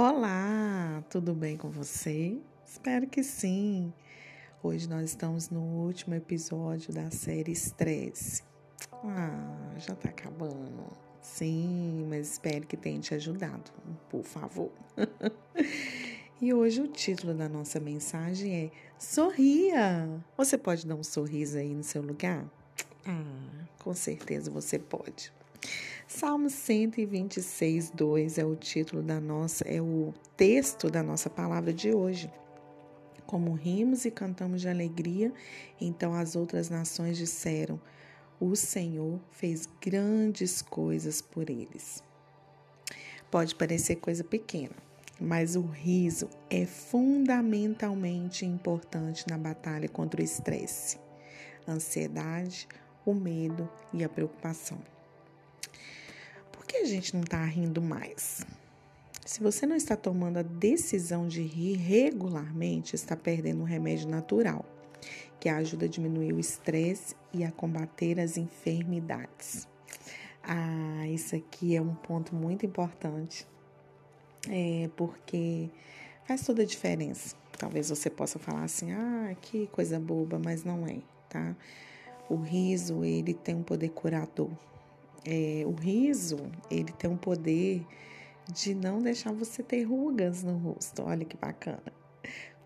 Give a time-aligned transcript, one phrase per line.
[0.00, 2.38] Olá, tudo bem com você?
[2.64, 3.92] Espero que sim.
[4.62, 8.44] Hoje nós estamos no último episódio da série Estresse.
[8.92, 10.84] Ah, já tá acabando.
[11.20, 13.72] Sim, mas espero que tenha te ajudado,
[14.08, 14.70] por favor.
[16.40, 18.70] e hoje o título da nossa mensagem é
[19.00, 20.08] Sorria!
[20.36, 22.48] Você pode dar um sorriso aí no seu lugar?
[23.04, 25.32] Ah, com certeza você pode.
[26.10, 31.94] Salmo 126, 2 é o título da nossa, é o texto da nossa palavra de
[31.94, 32.32] hoje.
[33.26, 35.30] Como rimos e cantamos de alegria,
[35.78, 37.78] então as outras nações disseram:
[38.40, 42.02] O Senhor fez grandes coisas por eles.
[43.30, 44.74] Pode parecer coisa pequena,
[45.20, 50.98] mas o riso é fundamentalmente importante na batalha contra o estresse,
[51.68, 52.66] ansiedade,
[53.04, 54.78] o medo e a preocupação
[56.78, 58.46] a gente não está rindo mais?
[59.24, 64.64] Se você não está tomando a decisão de rir regularmente, está perdendo um remédio natural
[65.40, 69.68] que ajuda a diminuir o estresse e a combater as enfermidades.
[70.42, 73.46] Ah, isso aqui é um ponto muito importante,
[74.48, 75.68] é porque
[76.24, 77.36] faz toda a diferença.
[77.58, 80.98] Talvez você possa falar assim, ah, que coisa boba, mas não é,
[81.28, 81.54] tá?
[82.28, 84.50] O riso, ele tem um poder curador.
[85.30, 86.38] É, o riso,
[86.70, 87.86] ele tem um poder
[88.50, 91.02] de não deixar você ter rugas no rosto.
[91.02, 91.92] Olha que bacana.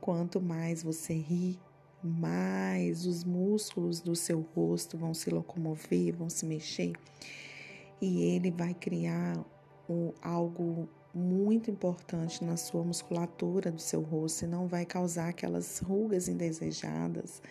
[0.00, 1.58] Quanto mais você ri,
[2.00, 6.92] mais os músculos do seu rosto vão se locomover, vão se mexer.
[8.00, 9.44] E ele vai criar
[9.88, 15.80] um, algo muito importante na sua musculatura do seu rosto e não vai causar aquelas
[15.80, 17.42] rugas indesejadas,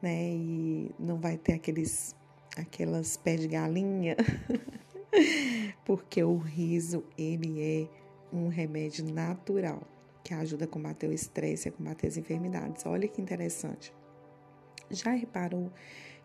[0.00, 0.30] né?
[0.32, 2.16] E não vai ter aqueles
[2.56, 4.16] aquelas pés de galinha,
[5.84, 7.88] porque o riso ele é
[8.32, 9.82] um remédio natural
[10.22, 12.84] que ajuda a combater o estresse a combater as enfermidades.
[12.86, 13.92] Olha que interessante.
[14.90, 15.72] Já reparou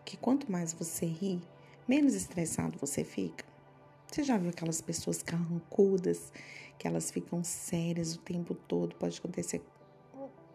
[0.04, 1.40] que quanto mais você ri,
[1.88, 3.44] menos estressado você fica?
[4.06, 6.32] Você já viu aquelas pessoas carrancudas,
[6.78, 8.94] que elas ficam sérias o tempo todo?
[8.96, 9.62] Pode acontecer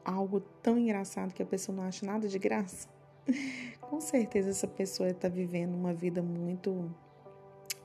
[0.03, 2.87] algo tão engraçado que a pessoa não acha nada de graça.
[3.81, 6.89] Com certeza essa pessoa está vivendo uma vida muito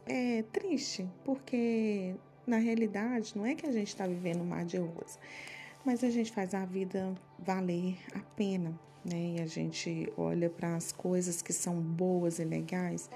[0.07, 2.15] é, triste, porque
[2.47, 5.19] na realidade não é que a gente está vivendo um mar de rosas,
[5.85, 9.37] mas a gente faz a vida valer a pena, né?
[9.37, 13.11] E a gente olha para as coisas que são boas e legais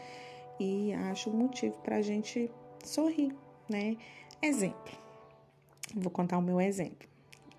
[0.59, 2.51] e acha um motivo para a gente
[2.85, 3.35] sorrir,
[3.69, 3.97] né?
[4.43, 4.93] Exemplo,
[5.95, 7.09] vou contar o meu exemplo.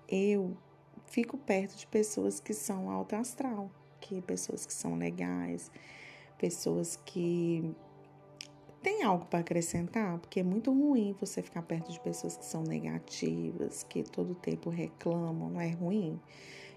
[0.08, 0.56] Eu
[1.06, 3.70] fico perto de pessoas que são alto astral
[4.02, 5.70] que pessoas que são legais,
[6.36, 7.72] pessoas que
[8.82, 12.64] têm algo para acrescentar, porque é muito ruim você ficar perto de pessoas que são
[12.64, 16.20] negativas, que todo tempo reclamam, não é ruim?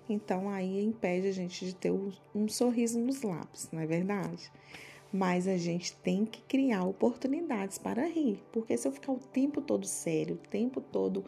[0.08, 4.52] Então aí impede a gente de ter um sorriso nos lábios, não é verdade?
[5.12, 9.62] Mas a gente tem que criar oportunidades para rir, porque se eu ficar o tempo
[9.62, 11.26] todo sério, o tempo todo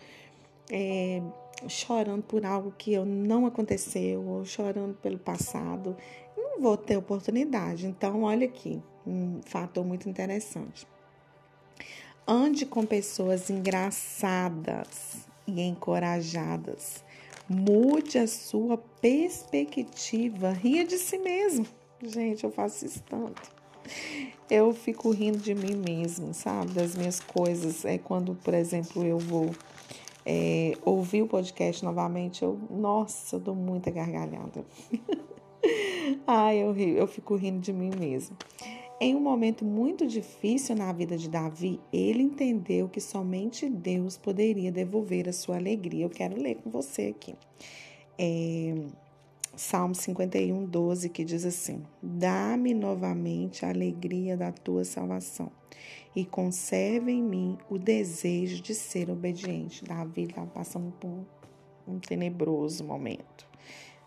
[0.70, 1.22] é,
[1.68, 5.96] chorando por algo que eu não aconteceu ou chorando pelo passado,
[6.36, 7.88] não vou ter oportunidade.
[7.88, 10.88] Então, olha aqui, um fator muito interessante.
[12.28, 17.04] Ande com pessoas engraçadas e encorajadas.
[17.50, 20.52] Mude a sua perspectiva.
[20.52, 21.66] Ria de si mesmo.
[22.04, 23.42] Gente, eu faço isso tanto.
[24.50, 26.74] Eu fico rindo de mim mesmo, sabe?
[26.74, 27.86] Das minhas coisas.
[27.86, 29.52] É quando, por exemplo, eu vou
[30.30, 34.66] é, ouvir o podcast novamente, eu, nossa, eu dou muita gargalhada.
[36.28, 38.36] Ai, eu, rio, eu fico rindo de mim mesmo.
[39.00, 44.70] Em um momento muito difícil na vida de Davi, ele entendeu que somente Deus poderia
[44.70, 46.04] devolver a sua alegria.
[46.04, 47.34] Eu quero ler com você aqui.
[48.20, 48.76] É,
[49.56, 55.50] Salmo 51, 12, que diz assim: Dá-me novamente a alegria da tua salvação
[56.18, 59.86] e conserve em mim o desejo de ser obediente.
[59.86, 61.24] Davi estava passando por
[61.88, 63.46] um tenebroso momento.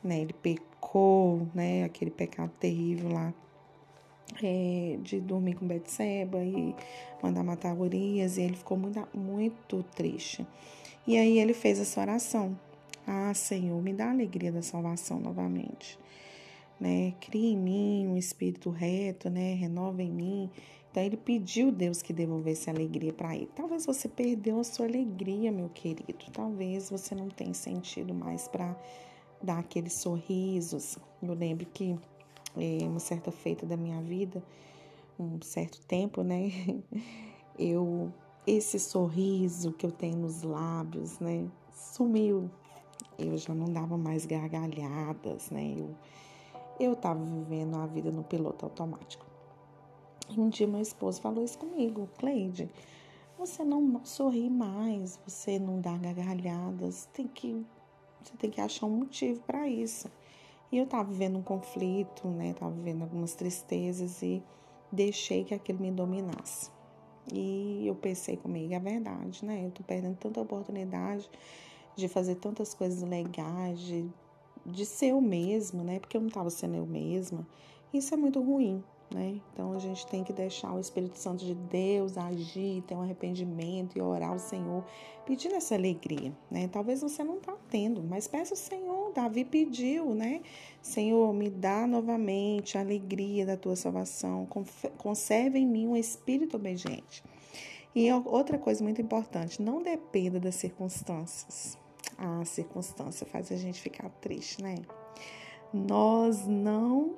[0.02, 0.23] Né?
[0.23, 1.84] Ele pecou, né?
[1.84, 3.32] aquele pecado terrível lá
[4.43, 6.75] é, de dormir com Betseba e
[7.23, 10.44] mandar matar Urias, e ele ficou muito, muito triste.
[11.06, 12.58] E aí ele fez essa oração.
[13.06, 15.96] Ah, Senhor, me dá a alegria da salvação novamente.
[16.81, 17.14] Né?
[17.20, 19.55] Cria em mim um espírito reto, né?
[19.55, 20.50] Renova em mim
[20.90, 23.48] então ele pediu Deus que devolvesse a alegria para ele.
[23.54, 26.12] Talvez você perdeu a sua alegria, meu querido.
[26.32, 28.76] Talvez você não tenha sentido mais para
[29.40, 30.98] dar aqueles sorrisos.
[31.22, 31.96] Eu lembro que
[32.56, 34.42] é, uma certa feita da minha vida,
[35.19, 36.50] um certo tempo, né?
[37.58, 38.12] Eu
[38.46, 41.46] esse sorriso que eu tenho nos lábios, né?
[41.72, 42.50] Sumiu.
[43.19, 45.75] Eu já não dava mais gargalhadas, né?
[45.76, 45.94] Eu,
[46.81, 49.30] eu tava vivendo a vida no piloto automático.
[50.37, 52.71] Um dia meu esposo falou isso comigo, Cleide,
[53.38, 57.65] você não sorri mais, você não dá gargalhadas, tem que,
[58.23, 60.11] você tem que achar um motivo para isso.
[60.71, 62.53] E eu tava vivendo um conflito, né?
[62.55, 64.43] Tava vivendo algumas tristezas e
[64.93, 66.71] deixei que aquilo me dominasse.
[67.32, 69.65] E eu pensei comigo, é verdade, né?
[69.67, 71.29] Eu tô perdendo tanta oportunidade
[71.97, 74.09] de fazer tantas coisas legais, de,
[74.65, 75.99] de ser eu mesma, né?
[75.99, 77.47] Porque eu não tava sendo eu mesma.
[77.93, 79.40] Isso é muito ruim, né?
[79.52, 83.96] Então a gente tem que deixar o Espírito Santo de Deus agir, ter um arrependimento
[83.96, 84.84] e orar ao Senhor,
[85.26, 86.68] pedindo essa alegria, né?
[86.68, 89.12] Talvez você não está tendo, mas peça ao Senhor.
[89.12, 90.40] Davi pediu, né?
[90.80, 94.46] Senhor, me dá novamente a alegria da tua salvação,
[94.98, 97.22] conserve em mim um espírito obediente.
[97.94, 101.76] E outra coisa muito importante, não dependa das circunstâncias.
[102.16, 104.76] A circunstância faz a gente ficar triste, né?
[105.72, 107.14] Nós não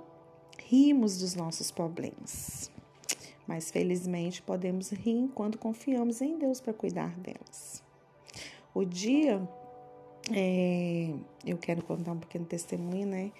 [0.68, 2.70] rimos dos nossos problemas.
[3.46, 7.82] Mas felizmente podemos rir enquanto confiamos em Deus para cuidar delas.
[8.74, 9.46] O dia,
[10.30, 11.12] é,
[11.44, 13.32] eu quero contar um pequeno testemunho, né?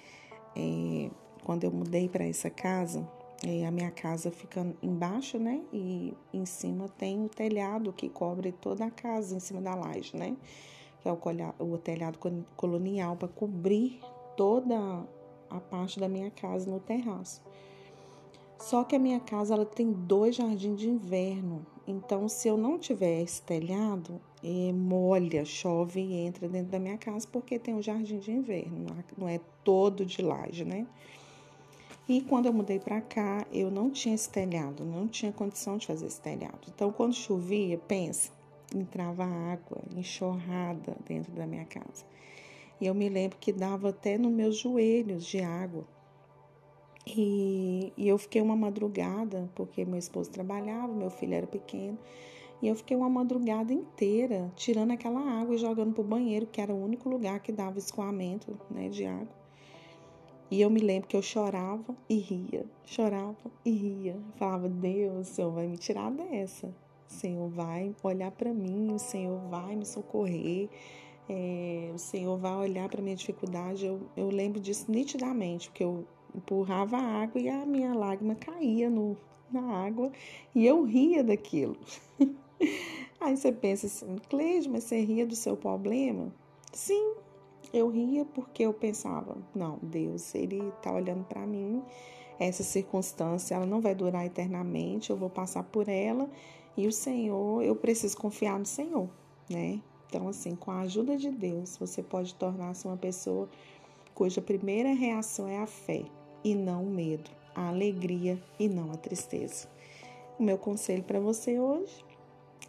[0.57, 1.11] É,
[1.45, 3.09] quando eu mudei para essa casa,
[3.47, 5.63] é, a minha casa fica embaixo, né?
[5.73, 10.17] E em cima tem o telhado que cobre toda a casa, em cima da laje,
[10.17, 10.37] né?
[11.01, 11.19] Que é o,
[11.59, 12.19] o telhado
[12.57, 14.01] colonial para cobrir
[14.37, 15.07] toda
[15.57, 17.43] a parte da minha casa no terraço.
[18.59, 21.67] Só que a minha casa ela tem dois jardins de inverno.
[21.87, 26.97] Então, se eu não tiver esse telhado, é, molha, chove e entra dentro da minha
[26.97, 30.87] casa porque tem um jardim de inverno, não é todo de laje, né?
[32.09, 35.87] E quando eu mudei para cá, eu não tinha esse telhado, não tinha condição de
[35.87, 36.61] fazer esse telhado.
[36.69, 38.33] Então, quando chovia, pensa,
[38.75, 42.05] entrava água, enxurrada dentro da minha casa.
[42.83, 45.85] E eu me lembro que dava até nos meus joelhos de água.
[47.07, 51.97] E, e eu fiquei uma madrugada, porque meu esposo trabalhava, meu filho era pequeno.
[52.61, 56.61] E eu fiquei uma madrugada inteira tirando aquela água e jogando para o banheiro, que
[56.61, 59.43] era o único lugar que dava escoamento né, de água.
[60.51, 64.19] E eu me lembro que eu chorava e ria, chorava e ria.
[64.35, 66.67] falava, Deus, o Senhor vai me tirar dessa.
[66.67, 70.69] O Senhor vai olhar para mim, o Senhor vai me socorrer
[71.29, 73.87] é, o Senhor vai olhar para minha dificuldade.
[73.87, 78.89] Eu, eu lembro disso nitidamente, porque eu empurrava a água e a minha lágrima caía
[78.89, 79.17] no,
[79.51, 80.11] na água
[80.55, 81.77] e eu ria daquilo.
[83.21, 86.33] Aí você pensa assim, Cleide, mas você ria do seu problema?
[86.73, 87.15] Sim,
[87.73, 91.83] eu ria porque eu pensava, não, Deus, Ele está olhando para mim,
[92.39, 96.29] essa circunstância, ela não vai durar eternamente, eu vou passar por ela
[96.77, 99.09] e o Senhor, eu preciso confiar no Senhor,
[99.49, 99.81] né?
[100.13, 103.49] Então, assim, com a ajuda de Deus, você pode tornar-se uma pessoa
[104.15, 106.05] cuja primeira reação é a fé
[106.45, 109.67] e não o medo, a alegria e não a tristeza.
[110.39, 112.05] O meu conselho para você hoje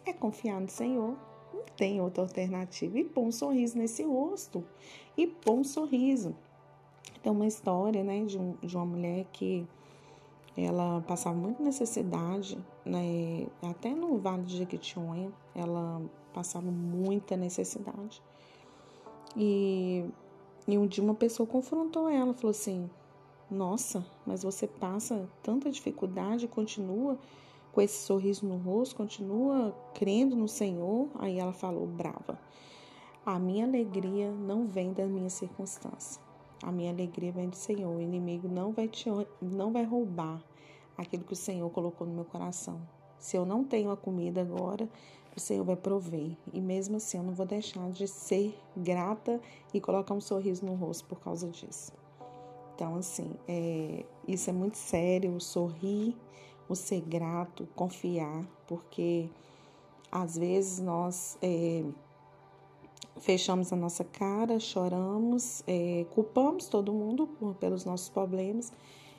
[0.06, 1.18] é confiar no Senhor,
[1.52, 4.64] não tem outra alternativa, e pôr um sorriso nesse rosto,
[5.14, 6.34] e pôr um sorriso.
[7.22, 9.68] Tem uma história, né, de, um, de uma mulher que
[10.56, 16.00] ela passava muita necessidade, né, até no Vale de Jequitinhonha, ela
[16.32, 18.22] passava muita necessidade.
[19.36, 20.04] E,
[20.66, 22.88] e um dia uma pessoa confrontou ela, falou assim:
[23.50, 27.18] Nossa, mas você passa tanta dificuldade, continua
[27.72, 31.08] com esse sorriso no rosto, continua crendo no Senhor.
[31.18, 32.38] Aí ela falou, brava:
[33.26, 36.23] A minha alegria não vem da minha circunstância.
[36.64, 37.94] A minha alegria vem do Senhor.
[37.94, 39.08] O inimigo não vai te
[39.40, 40.42] não vai roubar
[40.96, 42.80] aquilo que o Senhor colocou no meu coração.
[43.18, 44.88] Se eu não tenho a comida agora,
[45.36, 46.36] o Senhor vai prover.
[46.52, 49.40] E mesmo assim, eu não vou deixar de ser grata
[49.72, 51.92] e colocar um sorriso no rosto por causa disso.
[52.74, 56.16] Então, assim, é, isso é muito sério, sorrir,
[56.68, 59.28] o ser grato, confiar, porque
[60.10, 61.84] às vezes nós é,
[63.18, 67.28] fechamos a nossa cara, choramos, é, culpamos todo mundo
[67.60, 68.72] pelos nossos problemas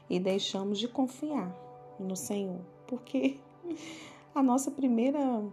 [0.10, 1.56] e deixamos de confiar
[2.00, 3.38] no Senhor, porque
[4.34, 5.44] a nossa primeira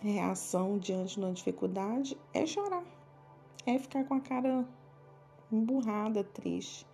[0.00, 2.84] reação diante de uma dificuldade é chorar,
[3.66, 4.66] é ficar com a cara
[5.50, 6.86] emburrada, triste.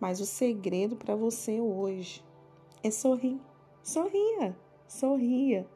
[0.00, 2.22] Mas o segredo para você hoje
[2.82, 3.40] é sorrir.
[3.82, 4.56] Sorria,
[4.88, 5.66] sorria.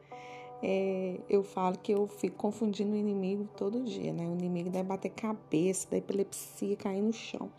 [0.62, 4.26] É, eu falo que eu fico confundindo o inimigo todo dia, né?
[4.26, 7.50] O inimigo deve bater cabeça, da epilepsia, cair no chão.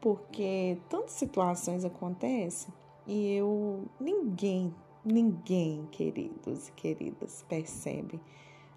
[0.00, 2.72] Porque tantas situações acontecem
[3.06, 4.74] e eu ninguém
[5.08, 8.20] Ninguém, queridos e queridas, percebe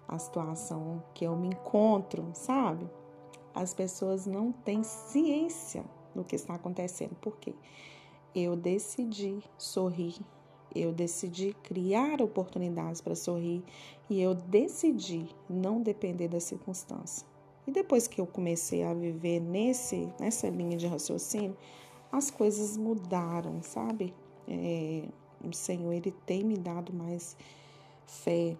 [0.06, 2.88] a situação que eu me encontro, sabe?
[3.52, 7.16] As pessoas não têm ciência do que está acontecendo.
[7.16, 7.52] Por quê?
[8.32, 10.20] Eu decidi sorrir,
[10.74, 13.62] eu decidi criar oportunidades para sorrir
[14.08, 17.26] e eu decidi não depender da circunstância.
[17.66, 21.56] E depois que eu comecei a viver nesse, nessa linha de raciocínio,
[22.10, 24.14] as coisas mudaram, sabe?
[24.48, 25.04] É,
[25.44, 27.36] o Senhor, Ele tem me dado mais
[28.06, 28.56] fé.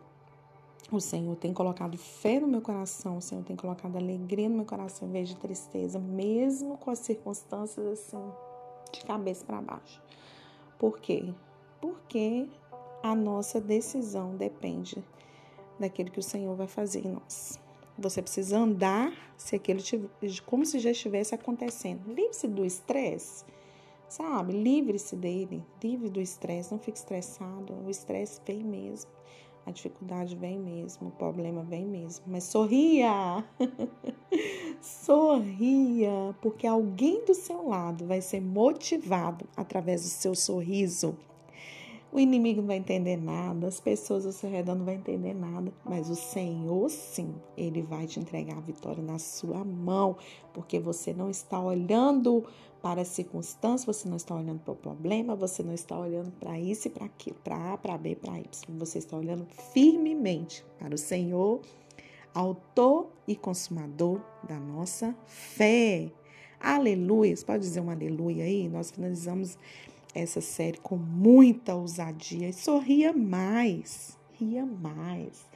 [0.92, 4.64] O Senhor tem colocado fé no meu coração, o Senhor tem colocado alegria no meu
[4.64, 8.22] coração em vez de tristeza, mesmo com as circunstâncias assim,
[8.92, 10.02] de cabeça para baixo.
[10.78, 11.32] Por quê?
[11.80, 12.48] Porque
[13.02, 15.02] a nossa decisão depende
[15.78, 17.58] daquilo que o Senhor vai fazer em nós.
[17.98, 19.80] Você precisa andar se aquilo
[20.46, 22.12] como se já estivesse acontecendo.
[22.12, 23.44] Livre-se do estresse,
[24.08, 24.52] sabe?
[24.52, 27.74] Livre-se dele, livre do estresse, não fique estressado.
[27.84, 29.10] O estresse vem mesmo,
[29.66, 32.24] a dificuldade vem mesmo, o problema vem mesmo.
[32.26, 33.44] Mas sorria!
[34.80, 41.16] sorria, porque alguém do seu lado vai ser motivado através do seu sorriso
[42.12, 45.72] o inimigo não vai entender nada, as pessoas ao seu redor não vão entender nada,
[45.84, 50.16] mas o Senhor sim, ele vai te entregar a vitória na sua mão,
[50.52, 52.44] porque você não está olhando
[52.82, 56.58] para as circunstâncias, você não está olhando para o problema, você não está olhando para
[56.58, 58.78] isso e para aquilo, para A, para B, para Y.
[58.78, 61.60] Você está olhando firmemente para o Senhor,
[62.34, 66.10] autor e consumador da nossa fé.
[66.58, 67.36] Aleluia.
[67.36, 68.68] Você pode dizer um aleluia aí?
[68.68, 69.58] Nós finalizamos
[70.14, 75.48] essa série com muita ousadia e sorria mais, ria mais.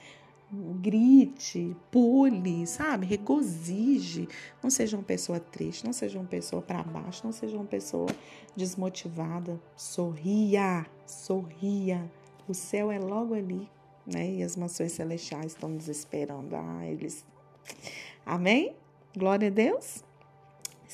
[0.80, 3.06] Grite, pule, sabe?
[3.06, 4.28] Regozije.
[4.62, 8.08] Não seja uma pessoa triste, não seja uma pessoa para baixo, não seja uma pessoa
[8.54, 9.60] desmotivada.
[9.76, 12.08] Sorria, sorria.
[12.46, 13.68] O céu é logo ali,
[14.06, 14.30] né?
[14.30, 16.54] E as mansões celestiais estão nos esperando.
[16.54, 17.26] Ah, eles.
[18.24, 18.76] Amém?
[19.16, 20.04] Glória a Deus.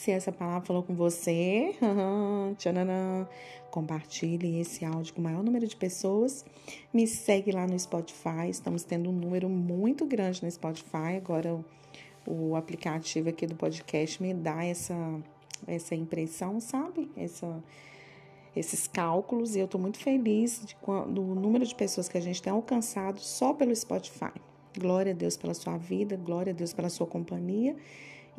[0.01, 1.77] Se essa palavra falou com você,
[2.57, 3.29] tchananã,
[3.71, 6.43] compartilhe esse áudio com o maior número de pessoas.
[6.91, 8.49] Me segue lá no Spotify.
[8.49, 11.19] Estamos tendo um número muito grande no Spotify.
[11.19, 11.65] Agora o,
[12.27, 14.97] o aplicativo aqui do podcast me dá essa,
[15.67, 17.11] essa impressão, sabe?
[17.15, 17.63] Essa,
[18.57, 19.55] esses cálculos.
[19.55, 20.75] E eu estou muito feliz de,
[21.13, 24.33] do número de pessoas que a gente tem alcançado só pelo Spotify.
[24.79, 27.77] Glória a Deus pela sua vida, glória a Deus pela sua companhia.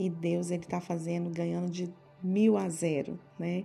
[0.02, 1.94] E Deus, Ele está fazendo, ganhando de
[2.24, 3.64] mil a zero, né?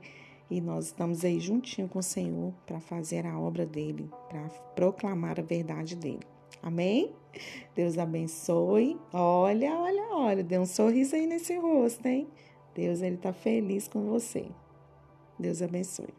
[0.50, 5.40] E nós estamos aí juntinho com o Senhor para fazer a obra dele, para proclamar
[5.40, 6.20] a verdade dele.
[6.62, 7.10] Amém?
[7.74, 9.00] Deus abençoe.
[9.14, 12.28] Olha, olha, olha, dê um sorriso aí nesse rosto, hein?
[12.74, 14.46] Deus, ele está feliz com você.
[15.38, 16.12] Deus abençoe.